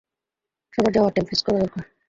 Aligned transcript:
সবার 0.73 0.91
যাওয়ার 0.95 1.13
time, 1.15 1.25
fix 1.29 1.43
করা 1.45 1.57
দরকার। 1.63 1.83